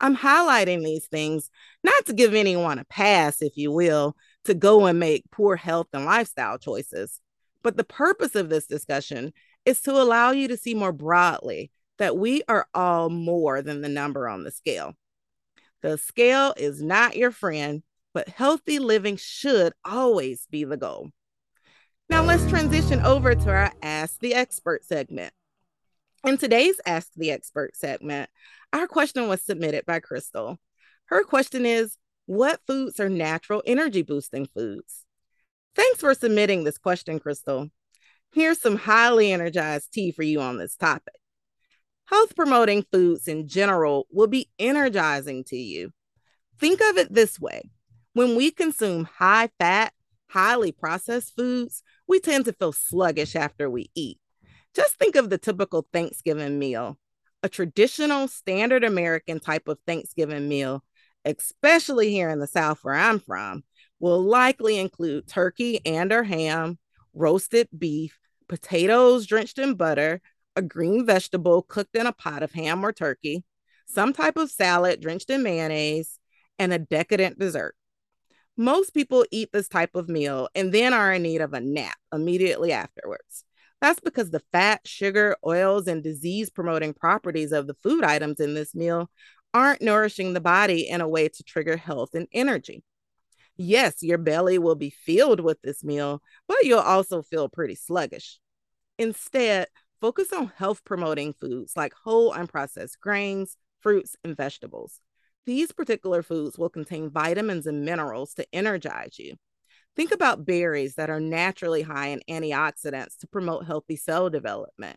I'm 0.00 0.16
highlighting 0.16 0.82
these 0.82 1.06
things 1.06 1.50
not 1.84 2.06
to 2.06 2.14
give 2.14 2.34
anyone 2.34 2.80
a 2.80 2.84
pass, 2.84 3.42
if 3.42 3.56
you 3.56 3.70
will, 3.70 4.16
to 4.44 4.54
go 4.54 4.86
and 4.86 4.98
make 4.98 5.30
poor 5.30 5.56
health 5.56 5.88
and 5.92 6.04
lifestyle 6.04 6.58
choices. 6.58 7.20
But 7.62 7.76
the 7.76 7.84
purpose 7.84 8.34
of 8.34 8.48
this 8.48 8.66
discussion 8.66 9.32
is 9.64 9.80
to 9.82 9.92
allow 9.92 10.30
you 10.30 10.48
to 10.48 10.56
see 10.56 10.74
more 10.74 10.92
broadly 10.92 11.70
that 11.98 12.16
we 12.16 12.42
are 12.48 12.66
all 12.72 13.10
more 13.10 13.60
than 13.60 13.82
the 13.82 13.88
number 13.88 14.28
on 14.28 14.42
the 14.42 14.50
scale. 14.50 14.94
The 15.82 15.98
scale 15.98 16.54
is 16.56 16.82
not 16.82 17.16
your 17.16 17.30
friend, 17.30 17.82
but 18.14 18.28
healthy 18.28 18.78
living 18.78 19.16
should 19.16 19.72
always 19.84 20.46
be 20.50 20.64
the 20.64 20.76
goal. 20.76 21.10
Now 22.08 22.22
let's 22.22 22.46
transition 22.48 23.00
over 23.00 23.34
to 23.34 23.50
our 23.50 23.72
Ask 23.82 24.18
the 24.20 24.34
Expert 24.34 24.84
segment. 24.84 25.32
In 26.24 26.38
today's 26.38 26.80
Ask 26.84 27.10
the 27.16 27.30
Expert 27.30 27.76
segment, 27.76 28.28
our 28.72 28.86
question 28.86 29.28
was 29.28 29.42
submitted 29.42 29.86
by 29.86 30.00
Crystal. 30.00 30.58
Her 31.06 31.22
question 31.22 31.64
is 31.64 31.96
what 32.30 32.60
foods 32.64 33.00
are 33.00 33.08
natural 33.08 33.60
energy 33.66 34.02
boosting 34.02 34.46
foods? 34.46 35.04
Thanks 35.74 35.98
for 35.98 36.14
submitting 36.14 36.62
this 36.62 36.78
question, 36.78 37.18
Crystal. 37.18 37.70
Here's 38.32 38.60
some 38.60 38.76
highly 38.76 39.32
energized 39.32 39.92
tea 39.92 40.12
for 40.12 40.22
you 40.22 40.40
on 40.40 40.56
this 40.56 40.76
topic. 40.76 41.16
Health 42.04 42.36
promoting 42.36 42.84
foods 42.92 43.26
in 43.26 43.48
general 43.48 44.06
will 44.12 44.28
be 44.28 44.48
energizing 44.60 45.42
to 45.48 45.56
you. 45.56 45.90
Think 46.60 46.80
of 46.80 46.98
it 46.98 47.12
this 47.12 47.40
way 47.40 47.62
when 48.12 48.36
we 48.36 48.52
consume 48.52 49.08
high 49.12 49.48
fat, 49.58 49.92
highly 50.28 50.70
processed 50.70 51.34
foods, 51.34 51.82
we 52.06 52.20
tend 52.20 52.44
to 52.44 52.52
feel 52.52 52.72
sluggish 52.72 53.34
after 53.34 53.68
we 53.68 53.90
eat. 53.96 54.20
Just 54.72 54.94
think 55.00 55.16
of 55.16 55.30
the 55.30 55.38
typical 55.38 55.84
Thanksgiving 55.92 56.60
meal. 56.60 56.96
A 57.42 57.48
traditional 57.48 58.28
standard 58.28 58.84
American 58.84 59.40
type 59.40 59.66
of 59.66 59.78
Thanksgiving 59.84 60.48
meal 60.48 60.84
especially 61.24 62.10
here 62.10 62.28
in 62.28 62.38
the 62.38 62.46
South 62.46 62.80
where 62.82 62.94
I'm 62.94 63.20
from, 63.20 63.64
will 63.98 64.22
likely 64.22 64.78
include 64.78 65.28
turkey 65.28 65.80
and 65.84 66.12
or 66.12 66.22
ham, 66.22 66.78
roasted 67.14 67.68
beef, 67.76 68.18
potatoes 68.48 69.26
drenched 69.26 69.58
in 69.58 69.74
butter, 69.74 70.20
a 70.56 70.62
green 70.62 71.06
vegetable 71.06 71.62
cooked 71.62 71.94
in 71.94 72.06
a 72.06 72.12
pot 72.12 72.42
of 72.42 72.52
ham 72.52 72.84
or 72.84 72.92
turkey, 72.92 73.44
some 73.86 74.12
type 74.12 74.36
of 74.36 74.50
salad 74.50 75.00
drenched 75.00 75.30
in 75.30 75.42
mayonnaise, 75.42 76.18
and 76.58 76.72
a 76.72 76.78
decadent 76.78 77.38
dessert. 77.38 77.74
Most 78.56 78.92
people 78.92 79.24
eat 79.30 79.50
this 79.52 79.68
type 79.68 79.94
of 79.94 80.08
meal 80.08 80.48
and 80.54 80.72
then 80.72 80.92
are 80.92 81.12
in 81.12 81.22
need 81.22 81.40
of 81.40 81.54
a 81.54 81.60
nap 81.60 81.96
immediately 82.12 82.72
afterwards. 82.72 83.44
That's 83.80 84.00
because 84.00 84.30
the 84.30 84.42
fat, 84.52 84.86
sugar, 84.86 85.36
oils, 85.46 85.86
and 85.86 86.02
disease 86.02 86.50
promoting 86.50 86.92
properties 86.92 87.52
of 87.52 87.66
the 87.66 87.74
food 87.74 88.04
items 88.04 88.38
in 88.38 88.52
this 88.54 88.74
meal 88.74 89.10
aren't 89.52 89.82
nourishing 89.82 90.32
the 90.32 90.40
body 90.40 90.88
in 90.88 91.00
a 91.00 91.08
way 91.08 91.28
to 91.28 91.42
trigger 91.42 91.76
health 91.76 92.14
and 92.14 92.28
energy. 92.32 92.84
Yes, 93.56 94.02
your 94.02 94.18
belly 94.18 94.58
will 94.58 94.74
be 94.74 94.90
filled 94.90 95.40
with 95.40 95.60
this 95.62 95.84
meal, 95.84 96.22
but 96.48 96.64
you'll 96.64 96.78
also 96.78 97.22
feel 97.22 97.48
pretty 97.48 97.74
sluggish. 97.74 98.38
Instead, 98.98 99.68
focus 100.00 100.32
on 100.32 100.52
health 100.56 100.82
promoting 100.84 101.34
foods 101.34 101.74
like 101.76 101.92
whole 101.92 102.32
unprocessed 102.32 102.98
grains, 103.00 103.56
fruits, 103.80 104.16
and 104.24 104.36
vegetables. 104.36 105.00
These 105.46 105.72
particular 105.72 106.22
foods 106.22 106.58
will 106.58 106.68
contain 106.68 107.10
vitamins 107.10 107.66
and 107.66 107.84
minerals 107.84 108.34
to 108.34 108.46
energize 108.52 109.18
you. 109.18 109.36
Think 109.96 110.12
about 110.12 110.46
berries 110.46 110.94
that 110.94 111.10
are 111.10 111.20
naturally 111.20 111.82
high 111.82 112.08
in 112.08 112.22
antioxidants 112.28 113.18
to 113.18 113.26
promote 113.26 113.66
healthy 113.66 113.96
cell 113.96 114.30
development. 114.30 114.96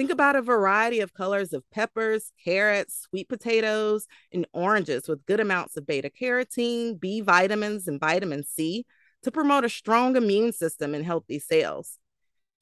Think 0.00 0.12
about 0.12 0.34
a 0.34 0.40
variety 0.40 1.00
of 1.00 1.12
colors 1.12 1.52
of 1.52 1.62
peppers, 1.70 2.32
carrots, 2.42 3.02
sweet 3.02 3.28
potatoes, 3.28 4.06
and 4.32 4.46
oranges 4.54 5.06
with 5.06 5.26
good 5.26 5.40
amounts 5.40 5.76
of 5.76 5.86
beta 5.86 6.08
carotene, 6.08 6.98
B 6.98 7.20
vitamins, 7.20 7.86
and 7.86 8.00
vitamin 8.00 8.42
C 8.42 8.86
to 9.24 9.30
promote 9.30 9.66
a 9.66 9.68
strong 9.68 10.16
immune 10.16 10.52
system 10.52 10.94
and 10.94 11.04
healthy 11.04 11.38
cells. 11.38 11.98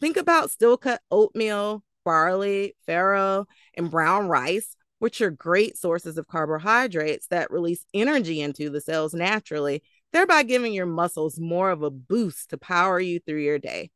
Think 0.00 0.16
about 0.16 0.50
steel 0.50 0.76
cut 0.76 1.00
oatmeal, 1.12 1.84
barley, 2.04 2.74
farro, 2.88 3.46
and 3.74 3.88
brown 3.88 4.26
rice, 4.26 4.74
which 4.98 5.20
are 5.20 5.30
great 5.30 5.78
sources 5.78 6.18
of 6.18 6.26
carbohydrates 6.26 7.28
that 7.28 7.52
release 7.52 7.84
energy 7.94 8.40
into 8.40 8.68
the 8.68 8.80
cells 8.80 9.14
naturally, 9.14 9.84
thereby 10.12 10.42
giving 10.42 10.72
your 10.72 10.86
muscles 10.86 11.38
more 11.38 11.70
of 11.70 11.84
a 11.84 11.90
boost 11.90 12.50
to 12.50 12.58
power 12.58 12.98
you 12.98 13.20
through 13.20 13.42
your 13.42 13.60
day. 13.60 13.92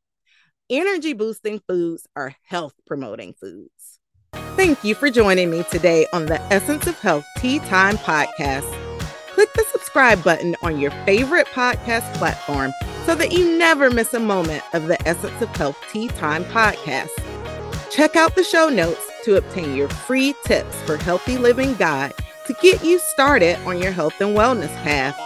Energy 0.72 1.12
boosting 1.12 1.60
foods 1.68 2.06
are 2.16 2.34
health 2.44 2.72
promoting 2.86 3.34
foods. 3.34 3.98
Thank 4.56 4.82
you 4.82 4.94
for 4.94 5.10
joining 5.10 5.50
me 5.50 5.64
today 5.70 6.06
on 6.14 6.24
the 6.24 6.40
Essence 6.50 6.86
of 6.86 6.98
Health 6.98 7.26
Tea 7.36 7.58
Time 7.58 7.98
podcast. 7.98 8.72
Click 9.32 9.52
the 9.52 9.66
subscribe 9.70 10.24
button 10.24 10.56
on 10.62 10.80
your 10.80 10.90
favorite 11.04 11.46
podcast 11.48 12.10
platform 12.14 12.72
so 13.04 13.14
that 13.14 13.32
you 13.32 13.58
never 13.58 13.90
miss 13.90 14.14
a 14.14 14.18
moment 14.18 14.64
of 14.72 14.88
the 14.88 14.96
Essence 15.06 15.42
of 15.42 15.50
Health 15.50 15.76
Tea 15.92 16.08
Time 16.08 16.42
podcast. 16.46 17.10
Check 17.90 18.16
out 18.16 18.34
the 18.34 18.42
show 18.42 18.70
notes 18.70 19.06
to 19.24 19.36
obtain 19.36 19.76
your 19.76 19.90
free 19.90 20.34
tips 20.46 20.74
for 20.86 20.96
healthy 20.96 21.36
living 21.36 21.74
guide 21.74 22.14
to 22.46 22.54
get 22.62 22.82
you 22.82 22.98
started 22.98 23.58
on 23.66 23.76
your 23.76 23.92
health 23.92 24.18
and 24.22 24.34
wellness 24.34 24.74
path. 24.82 25.20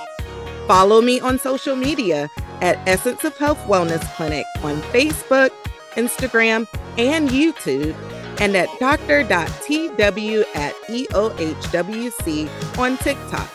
Follow 0.67 1.01
me 1.01 1.21
on 1.21 1.39
social 1.39 1.77
media 1.77 2.29
at 2.63 2.79
Essence 2.89 3.25
of 3.25 3.37
Health 3.37 3.59
Wellness 3.67 4.03
Clinic 4.17 4.47
on 4.63 4.81
Facebook, 4.93 5.51
Instagram, 5.93 6.67
and 6.99 7.29
YouTube, 7.29 7.95
and 8.41 8.57
at 8.57 8.69
dr.tw 8.79 10.45
at 10.55 10.75
EOHWC 10.89 12.79
on 12.79 12.97
TikTok. 12.99 13.51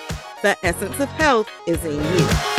The 0.44 0.56
essence 0.64 1.00
of 1.00 1.10
health 1.10 1.50
is 1.66 1.84
in 1.84 1.96
you. 1.96 2.57